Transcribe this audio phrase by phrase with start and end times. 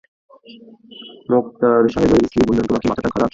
[1.29, 3.29] মোক্তার সাহেবের স্ত্রী বললেন, তোমার কি মাথাটা খারাপ?